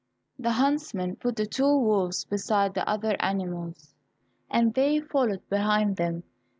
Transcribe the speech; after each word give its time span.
The 0.39 0.53
huntsmen 0.53 1.17
put 1.17 1.35
the 1.35 1.45
two 1.45 1.77
wolves 1.77 2.25
beside 2.25 2.73
the 2.73 2.89
other 2.89 3.15
animals, 3.19 3.93
and 4.49 4.73
they 4.73 4.99
followed 4.99 5.47
behind 5.47 5.97
them. 5.97 6.23